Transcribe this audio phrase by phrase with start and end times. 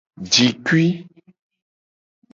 [0.31, 0.87] Jikui.